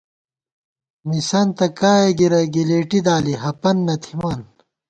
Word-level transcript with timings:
مسَنتہ 1.07 1.67
کائے 1.79 2.09
گِرَئی 2.19 2.47
گِلېٹی 2.53 2.99
دالی 3.05 3.33
ہپَن 3.43 3.77
نہ 3.87 3.95
تھِمان 4.01 4.41